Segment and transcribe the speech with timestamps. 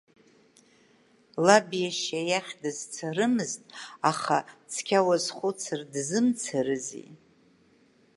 [1.45, 3.63] Лаб иашьа иахь дызцарымызт,
[4.11, 4.37] аха,
[4.71, 7.07] цқьа уазхәыцыр дзымцарызи.